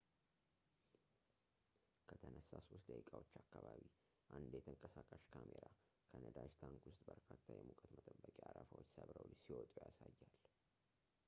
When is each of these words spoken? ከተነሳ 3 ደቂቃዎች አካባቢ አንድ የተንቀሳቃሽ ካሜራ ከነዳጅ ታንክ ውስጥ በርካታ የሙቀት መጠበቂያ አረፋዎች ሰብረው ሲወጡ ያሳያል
ከተነሳ 2.09 2.47
3 2.69 2.79
ደቂቃዎች 2.91 3.29
አካባቢ 3.41 3.83
አንድ 4.37 4.49
የተንቀሳቃሽ 4.57 5.23
ካሜራ 5.35 5.61
ከነዳጅ 6.09 6.51
ታንክ 6.63 6.81
ውስጥ 6.91 7.03
በርካታ 7.11 7.45
የሙቀት 7.59 7.93
መጠበቂያ 7.99 8.47
አረፋዎች 8.53 8.89
ሰብረው 8.97 9.29
ሲወጡ 9.45 9.73
ያሳያል 9.85 10.33